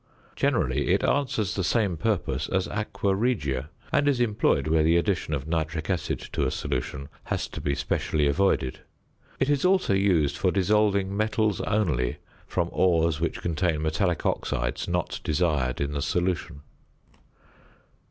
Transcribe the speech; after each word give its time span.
Generally 0.35 0.87
it 0.87 1.03
answers 1.03 1.53
the 1.53 1.63
same 1.63 1.95
purpose 1.95 2.49
as 2.49 2.67
aqua 2.69 3.13
regia, 3.13 3.69
and 3.93 4.07
is 4.07 4.19
employed 4.19 4.65
where 4.65 4.81
the 4.81 4.97
addition 4.97 5.31
of 5.35 5.47
nitric 5.47 5.91
acid 5.91 6.17
to 6.33 6.43
a 6.43 6.49
solution 6.49 7.07
has 7.25 7.47
to 7.47 7.61
be 7.61 7.75
specially 7.75 8.25
avoided. 8.25 8.79
It 9.39 9.47
is 9.47 9.63
also 9.63 9.93
used 9.93 10.37
for 10.39 10.49
dissolving 10.49 11.15
metals 11.15 11.61
only 11.67 12.17
from 12.47 12.69
ores 12.71 13.21
which 13.21 13.41
contain 13.43 13.83
metallic 13.83 14.25
oxides 14.25 14.87
not 14.87 15.19
desired 15.23 15.79
in 15.79 15.91
the 15.91 16.01
solution. 16.01 16.61